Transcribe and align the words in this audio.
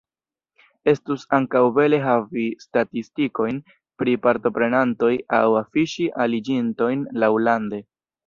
Estus 0.91 1.25
ankaŭ 1.37 1.59
bele 1.75 1.99
havi 2.05 2.45
statistikojn 2.63 3.59
pri 4.03 4.15
partoprenantoj 4.25 5.13
aŭ 5.41 5.45
afiŝi 5.63 6.11
aliĝintojn 6.25 7.07
laŭlande. 7.25 7.83